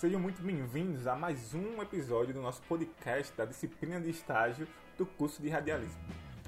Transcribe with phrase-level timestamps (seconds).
[0.00, 5.04] Sejam muito bem-vindos a mais um episódio do nosso podcast da disciplina de estágio do
[5.04, 6.00] curso de radialismo.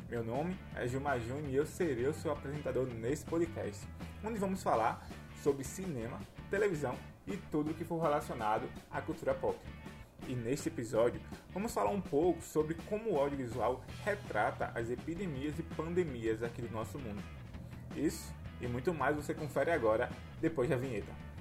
[0.09, 3.87] Meu nome é Gilmar Júnior e eu serei o seu apresentador nesse podcast,
[4.25, 5.07] onde vamos falar
[5.43, 6.19] sobre cinema,
[6.49, 6.96] televisão
[7.27, 9.58] e tudo o que for relacionado à cultura pop.
[10.26, 11.21] E neste episódio
[11.53, 16.73] vamos falar um pouco sobre como o audiovisual retrata as epidemias e pandemias aqui do
[16.73, 17.23] nosso mundo.
[17.95, 18.32] Isso
[18.62, 20.09] e muito mais você confere agora,
[20.41, 21.31] depois da vinheta.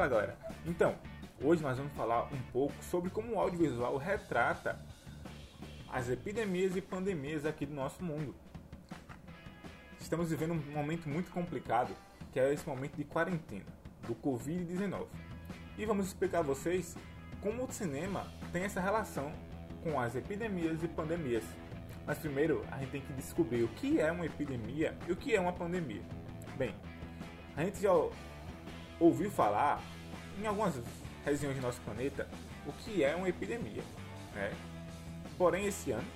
[0.00, 0.38] Fala galera!
[0.64, 0.94] Então,
[1.42, 4.80] hoje nós vamos falar um pouco sobre como o audiovisual retrata
[5.92, 8.34] as epidemias e pandemias aqui do nosso mundo.
[10.00, 11.94] Estamos vivendo um momento muito complicado,
[12.32, 13.66] que é esse momento de quarentena,
[14.06, 15.04] do Covid-19.
[15.76, 16.96] E vamos explicar a vocês
[17.42, 19.30] como o cinema tem essa relação
[19.82, 21.44] com as epidemias e pandemias.
[22.06, 25.36] Mas primeiro a gente tem que descobrir o que é uma epidemia e o que
[25.36, 26.02] é uma pandemia.
[26.56, 26.74] Bem,
[27.54, 27.92] a gente já
[29.00, 29.82] ouviu falar
[30.38, 30.78] em algumas
[31.24, 32.28] regiões do nosso planeta
[32.66, 33.82] o que é uma epidemia.
[34.34, 34.52] Né?
[35.38, 36.06] Porém, esse ano,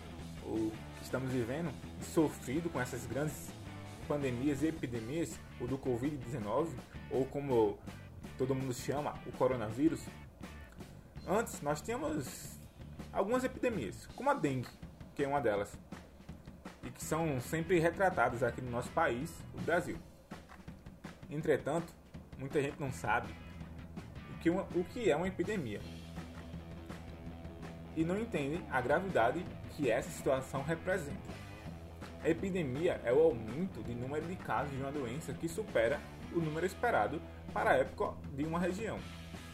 [0.45, 1.73] o que estamos vivendo,
[2.03, 3.49] sofrido com essas grandes
[4.07, 6.69] pandemias e epidemias, o do Covid-19,
[7.11, 7.79] ou como
[8.37, 10.01] todo mundo chama, o coronavírus,
[11.27, 12.59] antes nós tínhamos
[13.13, 14.69] algumas epidemias, como a dengue,
[15.15, 15.73] que é uma delas,
[16.83, 19.97] e que são sempre retratadas aqui no nosso país, o Brasil.
[21.31, 21.91] Entretanto,
[22.39, 23.33] muita gente não sabe
[24.35, 25.81] o que, uma, o que é uma epidemia
[27.97, 29.45] e não entende a gravidade
[29.77, 31.35] que essa situação representa.
[32.23, 36.01] A epidemia é o aumento de número de casos de uma doença que supera
[36.33, 37.21] o número esperado
[37.53, 38.99] para a época de uma região.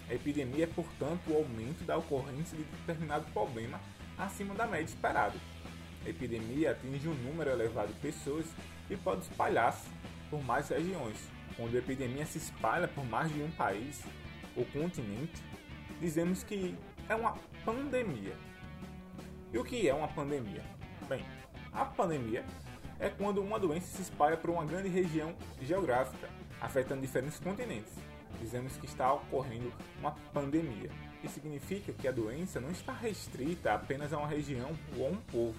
[0.08, 3.81] A epidemia é, portanto, o aumento da ocorrência de determinado problema
[4.17, 5.34] acima da média esperada.
[6.05, 8.47] A epidemia atinge um número elevado de pessoas
[8.89, 9.89] e pode espalhar-se
[10.31, 11.17] por mais regiões,
[11.56, 14.02] quando a epidemia se espalha por mais de um país
[14.56, 15.42] ou continente,
[16.00, 16.76] dizemos que
[17.08, 18.36] é uma pandemia.
[19.52, 20.62] E o que é uma pandemia?
[21.08, 21.24] Bem,
[21.72, 22.44] a pandemia
[22.98, 26.28] é quando uma doença se espalha por uma grande região geográfica,
[26.60, 27.92] afetando diferentes continentes.
[28.40, 30.90] Dizemos que está ocorrendo uma pandemia.
[31.22, 35.16] Isso significa que a doença não está restrita apenas a uma região ou a um
[35.16, 35.55] povo.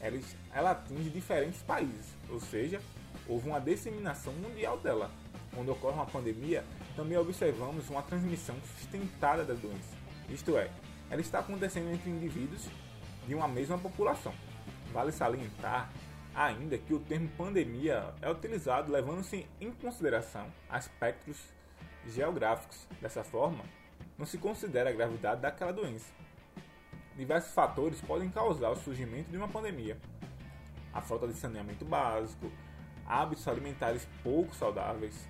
[0.00, 0.20] Ela,
[0.52, 2.80] ela atinge diferentes países, ou seja,
[3.28, 5.10] houve uma disseminação mundial dela.
[5.54, 6.64] Quando ocorre uma pandemia,
[6.96, 9.96] também observamos uma transmissão sustentada da doença.
[10.28, 10.70] Isto é,
[11.10, 12.68] ela está acontecendo entre indivíduos
[13.26, 14.34] de uma mesma população.
[14.92, 15.90] Vale salientar
[16.34, 21.38] ainda que o termo pandemia é utilizado levando-se em consideração aspectos
[22.08, 22.86] geográficos.
[23.00, 23.64] Dessa forma,
[24.18, 26.12] não se considera a gravidade daquela doença.
[27.16, 29.96] Diversos fatores podem causar o surgimento de uma pandemia.
[30.92, 32.50] A falta de saneamento básico,
[33.06, 35.28] hábitos alimentares pouco saudáveis,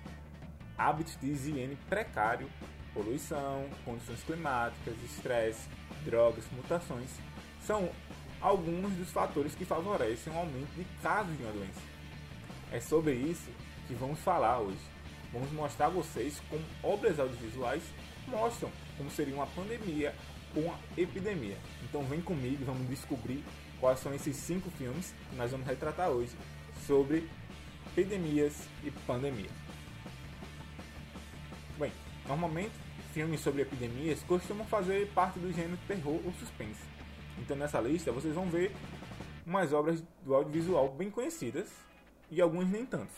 [0.77, 2.49] hábitos de higiene precário,
[2.93, 5.67] poluição, condições climáticas, estresse,
[6.03, 7.09] drogas, mutações,
[7.61, 7.89] são
[8.41, 11.81] alguns dos fatores que favorecem o aumento de casos de uma doença.
[12.71, 13.49] É sobre isso
[13.87, 14.79] que vamos falar hoje.
[15.31, 17.83] Vamos mostrar a vocês como obras audiovisuais
[18.27, 20.13] mostram como seria uma pandemia
[20.55, 21.57] ou uma epidemia.
[21.83, 23.43] Então vem comigo e vamos descobrir
[23.79, 26.35] quais são esses cinco filmes que nós vamos retratar hoje
[26.87, 27.29] sobre
[27.87, 29.49] epidemias e pandemia.
[31.77, 31.91] Bem,
[32.27, 32.73] normalmente
[33.13, 36.81] filmes sobre epidemias costumam fazer parte do gênero terror ou suspense.
[37.37, 38.73] Então nessa lista vocês vão ver
[39.45, 41.69] umas obras do audiovisual bem conhecidas
[42.29, 43.15] e algumas nem tantas.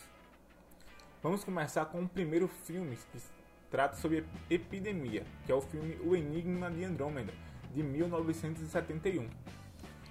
[1.23, 3.19] Vamos começar com o primeiro filme que
[3.71, 7.33] trata sobre epidemia, que é o filme O Enigma de Andrômeda,
[7.73, 9.27] de 1971,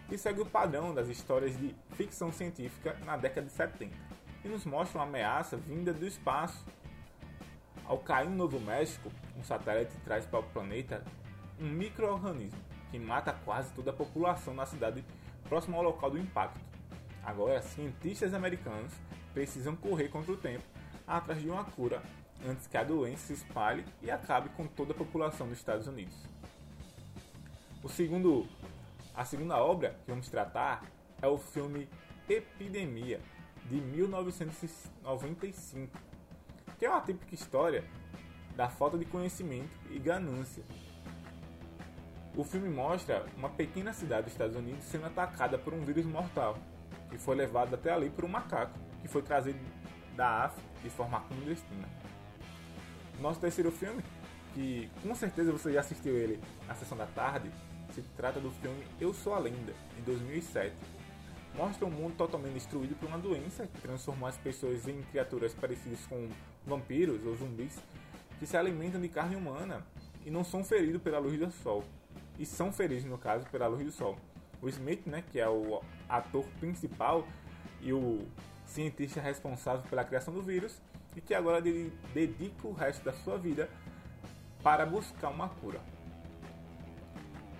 [0.09, 3.95] que segue o padrão das histórias de ficção científica na década de 70
[4.47, 6.65] e nos mostra uma ameaça vinda do espaço.
[7.84, 11.05] Ao cair no Novo México, um satélite traz para o planeta
[11.61, 12.59] um microorganismo
[12.91, 15.05] que mata quase toda a população na cidade
[15.49, 16.61] próxima ao local do impacto.
[17.25, 18.93] Agora, cientistas americanos
[19.34, 20.65] precisam correr contra o tempo
[21.07, 22.01] atrás de uma cura
[22.47, 26.16] antes que a doença se espalhe e acabe com toda a população dos Estados Unidos.
[27.83, 28.47] O segundo,
[29.15, 30.84] a segunda obra que vamos tratar
[31.21, 31.89] é o filme
[32.28, 33.21] Epidemia,
[33.68, 35.98] de 1995,
[36.78, 37.84] que é uma típica história
[38.54, 40.63] da falta de conhecimento e ganância.
[42.36, 46.59] O filme mostra uma pequena cidade dos Estados Unidos sendo atacada por um vírus mortal,
[47.10, 49.59] que foi levado até ali por um macaco, que foi trazido
[50.15, 51.89] da África de forma clandestina.
[53.21, 54.03] Nosso terceiro filme,
[54.54, 57.51] que com certeza você já assistiu ele na sessão da tarde,
[57.95, 60.74] se trata do filme Eu Sou a Lenda, de 2007.
[61.56, 66.04] Mostra um mundo totalmente destruído por uma doença que transformou as pessoas em criaturas parecidas
[66.06, 66.28] com
[66.66, 67.78] vampiros ou zumbis
[68.38, 69.84] que se alimentam de carne humana
[70.24, 71.82] e não são feridos pela luz do sol.
[72.38, 74.16] E são feridos, no caso, pela luz do sol.
[74.60, 77.26] O Smith, né, que é o ator principal
[77.80, 78.26] e o
[78.66, 80.82] cientista responsável pela criação do vírus,
[81.14, 81.62] e que agora
[82.12, 83.70] dedica o resto da sua vida
[84.62, 85.80] para buscar uma cura.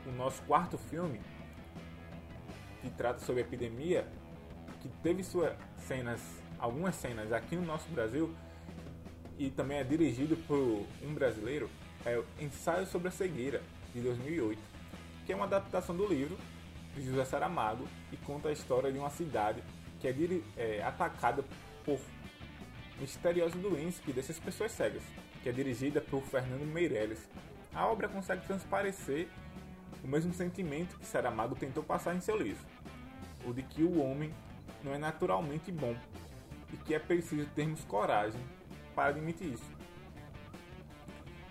[0.06, 1.20] O nosso quarto filme,
[2.87, 4.06] que trata sobre epidemia,
[4.81, 6.21] que teve suas cenas,
[6.56, 8.33] algumas cenas aqui no nosso Brasil,
[9.37, 11.69] e também é dirigido por um brasileiro,
[12.05, 13.61] é o Ensaio sobre a Cegueira,
[13.93, 14.61] de 2008,
[15.25, 16.38] que é uma adaptação do livro
[16.94, 19.62] de José Saramago e conta a história de uma cidade
[19.99, 20.15] que é,
[20.56, 21.43] é atacada
[21.85, 21.99] por
[23.00, 25.03] misteriosa doença que deixa as pessoas cegas,
[25.43, 27.19] que é dirigida por Fernando Meirelles.
[27.75, 29.29] A obra consegue transparecer
[30.06, 32.64] o mesmo sentimento que Saramago tentou passar em seu livro,
[33.44, 34.32] o de que o homem
[34.85, 35.97] não é naturalmente bom
[36.73, 38.41] e que é preciso termos coragem
[38.94, 39.69] para admitir isso.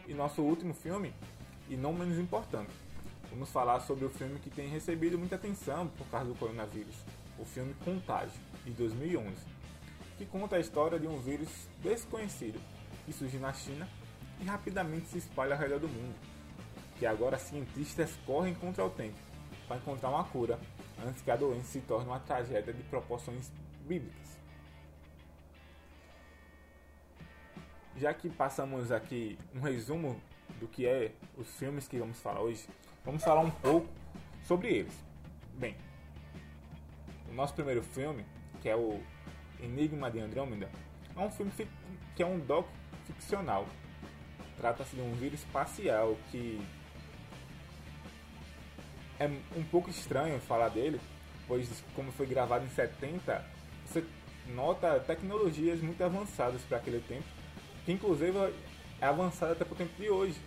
[0.08, 1.14] E nosso último filme,
[1.68, 2.72] e não menos importante,
[3.30, 6.96] vamos falar sobre o filme que tem recebido muita atenção por causa do coronavírus,
[7.38, 9.36] o filme Contágio, de 2011,
[10.18, 11.50] que conta a história de um vírus
[11.84, 12.62] desconhecido
[13.06, 13.86] que surge na China
[14.40, 16.16] e rapidamente se espalha ao redor do mundo,
[16.98, 19.18] que agora cientistas correm contra o tempo
[19.68, 20.60] para encontrar uma cura
[21.06, 23.52] antes que a doença se torne uma tragédia de proporções
[23.82, 24.38] bíblicas.
[27.98, 30.20] Já que passamos aqui um resumo
[30.60, 32.68] do que é os filmes que vamos falar hoje,
[33.04, 33.88] vamos falar um pouco
[34.44, 34.94] sobre eles.
[35.54, 35.76] Bem,
[37.30, 38.26] o nosso primeiro filme,
[38.62, 39.02] que é o
[39.62, 40.70] Enigma de Andrômeda,
[41.16, 41.52] é um filme
[42.16, 42.68] que é um doc
[43.06, 43.66] ficcional.
[44.58, 46.62] Trata-se de um vírus espacial que
[49.20, 51.00] é um pouco estranho falar dele,
[51.48, 53.46] pois como foi gravado em 70,
[53.86, 54.04] você
[54.48, 57.26] nota tecnologias muito avançadas para aquele tempo,
[57.86, 58.38] que inclusive
[59.02, 60.40] é avançada até para o tempo de hoje.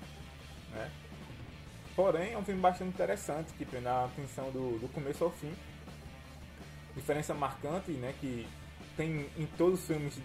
[0.73, 0.91] Né?
[1.97, 5.53] Porém, é um filme bastante interessante, que prende a atenção do, do começo ao fim.
[6.94, 8.47] Diferença marcante, né, que
[8.97, 10.20] tem em todos os filmes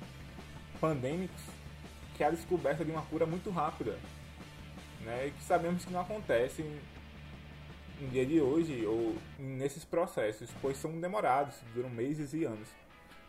[0.80, 1.42] pandêmicos,
[2.16, 3.98] que é a descoberta de uma cura muito rápida,
[5.02, 6.64] né, e que sabemos que não acontece
[8.00, 12.68] no dia de hoje ou nesses processos, pois são demorados, duram meses e anos.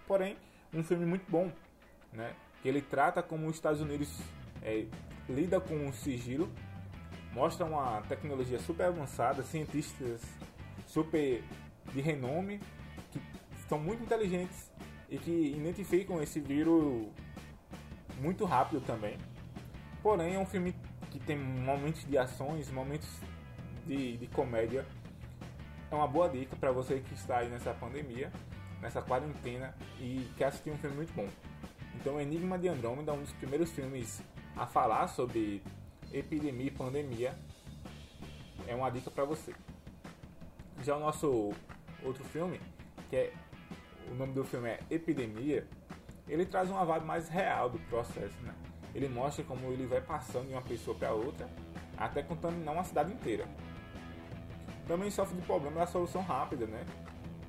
[0.07, 0.37] Porém,
[0.73, 1.51] um filme muito bom,
[2.13, 4.21] né, que ele trata como os Estados Unidos
[4.63, 4.87] é,
[5.29, 6.51] lida com o sigilo,
[7.33, 10.23] mostra uma tecnologia super avançada, cientistas
[10.87, 11.43] super
[11.93, 12.61] de renome,
[13.11, 13.21] que
[13.69, 14.71] são muito inteligentes
[15.11, 17.09] e que identificam esse vírus
[18.21, 19.19] muito rápido também.
[20.03, 20.75] Porém, é um filme
[21.11, 23.09] que tem momentos de ações, momentos
[23.87, 24.85] de, de comédia.
[25.91, 28.33] É uma boa dica para você que está aí nessa pandemia,
[28.81, 31.29] nessa quarentena e quer assistir um filme muito bom.
[31.95, 34.21] Então, Enigma de Andrômeda é um dos primeiros filmes
[34.57, 35.63] a falar sobre
[36.13, 37.35] epidemia e pandemia.
[38.67, 39.55] É uma dica para você.
[40.83, 41.53] Já o nosso
[42.03, 42.61] outro filme,
[43.09, 43.33] que é
[44.11, 45.67] o nome do filme é Epidemia,
[46.29, 48.55] ele traz uma vibe mais real do processo, né?
[48.95, 51.49] Ele mostra como ele vai passando de uma pessoa para outra,
[51.97, 53.47] até contaminar uma cidade inteira.
[54.87, 56.85] Também sofre de problema da solução rápida, né?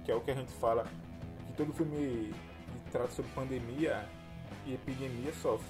[0.04, 0.86] Que é o que a gente fala
[1.48, 2.34] que todo filme
[2.86, 4.08] que trata sobre pandemia
[4.66, 5.68] e epidemia sofre.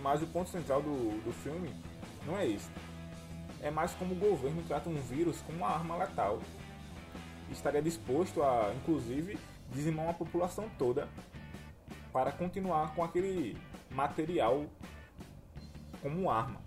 [0.00, 1.74] Mas o ponto central do, do filme
[2.26, 2.70] não é isso.
[3.60, 6.40] É mais como o governo trata um vírus como uma arma letal.
[7.50, 9.38] Estaria disposto a, inclusive,
[9.70, 11.08] dizimar uma população toda
[12.12, 13.56] para continuar com aquele
[13.90, 14.64] material
[16.00, 16.60] como arma.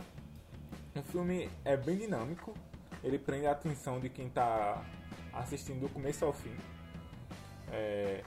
[0.95, 2.53] O filme é bem dinâmico,
[3.03, 4.83] ele prende a atenção de quem está
[5.33, 6.55] assistindo do começo ao fim.
[7.71, 8.23] É,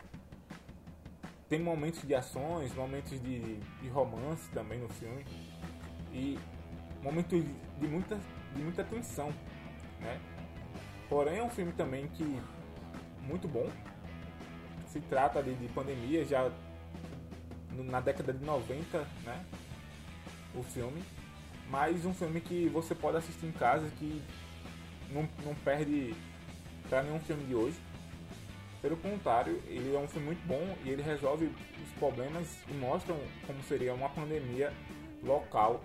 [1.49, 5.25] tem momentos de ações, momentos de, de romance também no filme
[6.13, 6.39] e
[7.03, 7.45] momentos
[7.79, 8.19] de muita,
[8.55, 9.29] de muita tensão,
[10.01, 10.19] né?
[11.09, 12.41] Porém é um filme também que
[13.23, 13.69] muito bom.
[14.89, 16.51] Se trata de, de pandemia já
[17.73, 19.45] na década de 90, né?
[20.55, 21.03] O filme,
[21.69, 24.23] mas um filme que você pode assistir em casa que
[25.15, 26.15] não, não perde
[26.89, 27.77] para nenhum filme de hoje.
[28.83, 33.15] Pelo contrário, ele é um filme muito bom e ele resolve os problemas e mostra
[33.47, 34.73] como seria uma pandemia
[35.23, 35.83] local,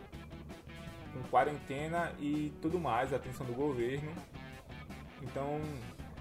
[1.13, 4.11] com quarentena e tudo mais, atenção do governo.
[5.21, 5.61] Então,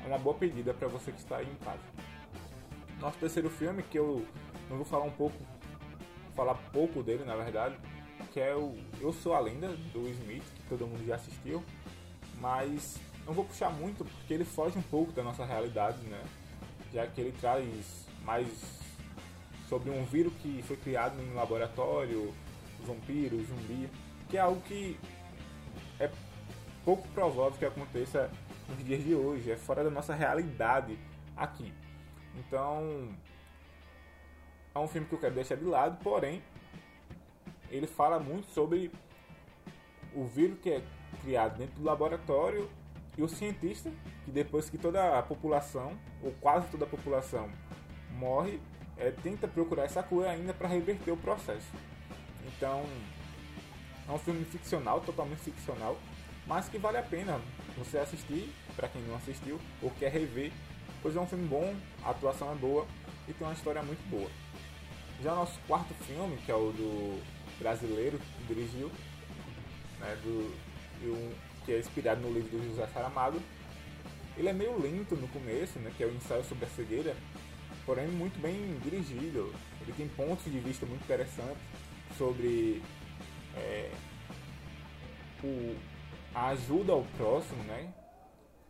[0.04, 1.82] é uma boa pedida para você que está aí em casa.
[3.00, 4.24] Nosso terceiro filme, que eu
[4.70, 5.36] não vou falar um pouco,
[6.36, 7.76] falar pouco dele na verdade,
[8.32, 11.64] que é o Eu Sou a Lenda, do Smith, que todo mundo já assistiu,
[12.40, 16.22] mas não vou puxar muito porque ele foge um pouco da nossa realidade, né?
[16.92, 18.48] já que ele traz mais
[19.68, 22.34] sobre um vírus que foi criado em um laboratório,
[22.86, 23.88] vampiro, zumbi,
[24.28, 24.98] que é algo que
[26.00, 26.10] é
[26.84, 28.30] pouco provável que aconteça
[28.68, 30.98] nos dias de hoje, é fora da nossa realidade
[31.36, 31.72] aqui.
[32.36, 33.08] Então,
[34.74, 36.42] é um filme que eu quero deixar de lado, porém,
[37.70, 38.90] ele fala muito sobre
[40.14, 40.82] o vírus que é
[41.22, 42.68] criado dentro do laboratório
[43.16, 43.90] e o cientista,
[44.24, 47.50] que depois que toda a população, ou quase toda a população,
[48.12, 48.60] morre,
[48.96, 51.66] é, tenta procurar essa cura ainda para reverter o processo.
[52.46, 52.84] Então,
[54.08, 55.96] é um filme ficcional, totalmente ficcional,
[56.46, 57.40] mas que vale a pena
[57.76, 60.52] você assistir, para quem não assistiu ou quer rever,
[61.02, 61.74] pois é um filme bom,
[62.04, 62.86] a atuação é boa
[63.28, 64.30] e tem uma história muito boa.
[65.22, 67.20] Já o nosso quarto filme, que é o do
[67.58, 68.90] brasileiro que dirigiu,
[69.98, 70.54] né, do,
[71.04, 71.32] um,
[71.64, 73.40] que é inspirado no livro do José Saramago,
[74.36, 77.16] ele é meio lento no começo, né, que é o ensaio sobre a cegueira,
[77.84, 79.52] porém muito bem dirigido.
[79.80, 81.62] Ele tem pontos de vista muito interessantes
[82.16, 82.82] sobre
[83.56, 83.90] é,
[85.42, 85.76] o,
[86.34, 87.92] a ajuda ao próximo, né?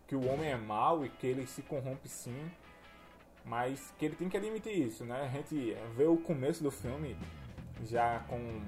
[0.07, 2.51] Que o homem é mau e que ele se corrompe sim,
[3.45, 5.23] mas que ele tem que admitir isso, né?
[5.23, 7.17] A gente vê o começo do filme
[7.85, 8.63] já com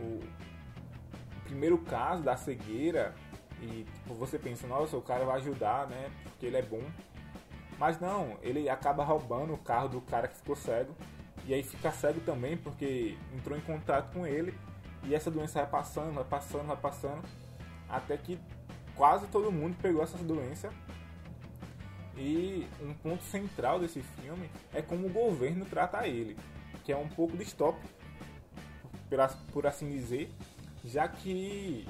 [0.00, 0.20] o
[1.44, 3.14] primeiro caso da cegueira
[3.60, 6.10] e tipo, você pensa, nossa, o cara vai ajudar, né?
[6.24, 6.82] Porque ele é bom.
[7.78, 10.94] Mas não, ele acaba roubando o carro do cara que ficou cego.
[11.46, 14.54] E aí fica cego também porque entrou em contato com ele.
[15.02, 17.22] E essa doença vai passando, vai passando, vai passando.
[17.88, 18.38] Até que
[18.94, 20.70] quase todo mundo pegou essa doença.
[22.16, 26.36] E um ponto central desse filme é como o governo trata ele.
[26.84, 27.86] Que é um pouco distópico,
[29.52, 30.30] por assim dizer.
[30.84, 31.86] Já que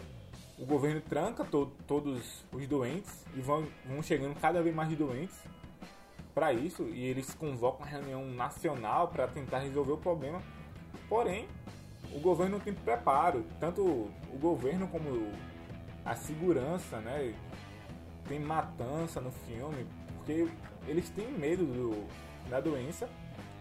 [0.57, 5.37] o governo tranca to todos os doentes e vão, vão chegando cada vez mais doentes
[6.33, 10.41] para isso e eles convocam uma reunião nacional para tentar resolver o problema.
[11.09, 11.49] Porém,
[12.13, 15.33] o governo tem preparo, tanto o governo como
[16.05, 17.35] a segurança, né?
[18.29, 19.87] Tem matança no filme,
[20.17, 20.49] porque
[20.87, 22.07] eles têm medo do,
[22.49, 23.09] da doença,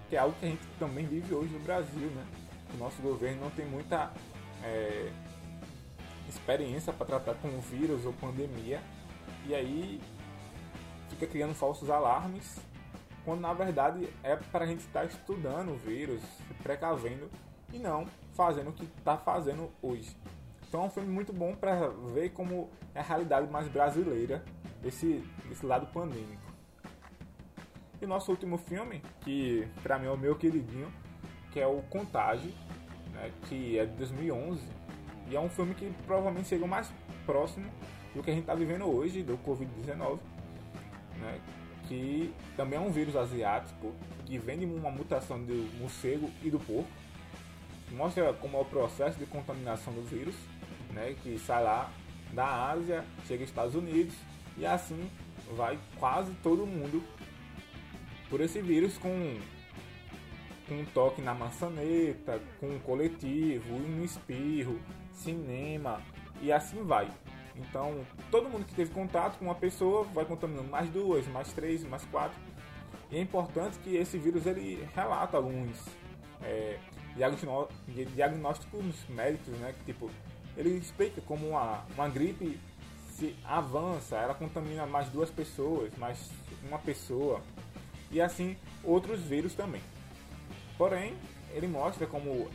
[0.10, 2.26] que é algo que a gente também vive hoje no Brasil, né?
[2.74, 4.12] O nosso governo não tem muita
[4.64, 5.12] é,
[6.28, 8.82] experiência para tratar com vírus ou pandemia,
[9.46, 10.02] e aí
[11.10, 12.60] fica criando falsos alarmes,
[13.24, 17.30] quando na verdade é para a gente estar tá estudando o vírus, se precavendo
[17.72, 20.16] e não fazendo o que está fazendo hoje.
[20.68, 24.44] Então é um filme muito bom para ver como é a realidade mais brasileira
[24.82, 26.42] desse, desse lado pandêmico.
[28.02, 30.92] E nosso último filme, que para mim é o meu queridinho,
[31.52, 32.52] que é o Contágio,
[33.14, 34.62] né, que é de 2011.
[35.30, 36.92] E é um filme que provavelmente chega mais
[37.26, 37.66] próximo
[38.14, 40.20] do que a gente está vivendo hoje, do Covid-19
[41.24, 41.40] né,
[41.88, 43.94] que também é um vírus asiático
[44.26, 46.90] que vem de uma mutação do morcego e do porco.
[47.92, 50.36] Mostra como é o processo de contaminação do vírus,
[50.92, 51.92] né, que sai lá
[52.32, 54.16] da Ásia, chega aos Estados Unidos
[54.58, 55.10] e assim
[55.56, 57.04] vai quase todo mundo
[58.30, 59.38] por esse vírus com,
[60.68, 64.80] com um toque na maçaneta, com um coletivo, um espirro,
[65.12, 66.02] cinema
[66.42, 67.10] e assim vai.
[67.56, 71.84] Então, todo mundo que teve contato com uma pessoa vai contaminando mais duas, mais três,
[71.84, 72.38] mais quatro.
[73.12, 75.78] E é importante que esse vírus ele relata alguns
[76.42, 76.80] é,
[78.16, 79.74] diagnósticos médicos, né?
[79.78, 80.10] Que, tipo,
[80.58, 82.60] ele explica como uma, uma gripe
[83.14, 86.32] se avança, ela contamina mais duas pessoas, mais
[86.68, 87.42] uma pessoa,
[88.12, 89.82] e assim outros vírus também.
[90.78, 91.16] Porém,
[91.52, 92.50] ele mostra como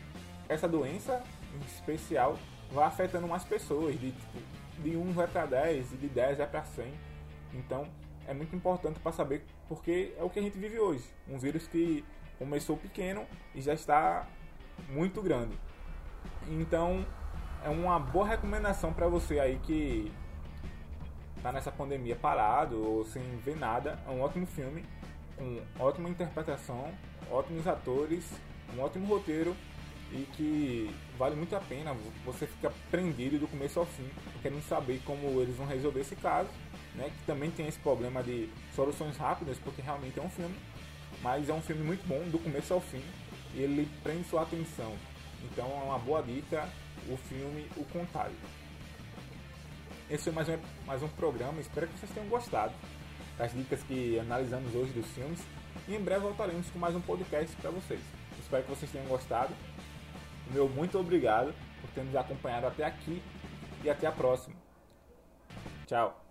[0.49, 1.23] essa doença
[1.55, 2.37] em especial
[2.71, 4.39] vai afetando mais pessoas, de tipo,
[4.79, 6.93] de 1 vai para 10 e de 10 vai para 100.
[7.55, 7.89] Então
[8.27, 11.05] é muito importante para saber porque é o que a gente vive hoje.
[11.29, 12.05] Um vírus que
[12.39, 14.27] começou pequeno e já está
[14.89, 15.59] muito grande.
[16.49, 17.07] Então
[17.65, 20.13] é uma boa recomendação para você aí que
[21.37, 23.99] está nessa pandemia parado ou sem ver nada.
[24.07, 24.85] É um ótimo filme,
[25.37, 26.93] com ótima interpretação,
[27.31, 28.25] ótimos atores,
[28.77, 29.57] um ótimo roteiro
[30.13, 31.95] e que vale muito a pena.
[32.25, 34.09] Você fica prendido do começo ao fim,
[34.43, 36.49] querendo saber como eles vão resolver esse caso,
[36.95, 37.11] né?
[37.19, 40.55] Que também tem esse problema de soluções rápidas, porque realmente é um filme,
[41.23, 43.03] mas é um filme muito bom do começo ao fim
[43.55, 44.95] e ele prende sua atenção.
[45.45, 46.69] Então é uma boa dica
[47.09, 48.37] o filme O Contágio.
[50.11, 52.73] Esse foi mais um, mais um programa, espero que vocês tenham gostado
[53.37, 55.39] das dicas que analisamos hoje dos filmes.
[55.87, 58.01] E em breve voltaremos com mais um podcast para vocês.
[58.39, 59.55] Espero que vocês tenham gostado
[60.51, 63.23] meu muito obrigado por ter nos acompanhado até aqui
[63.85, 64.57] e até a próxima.
[65.87, 66.28] Tchau.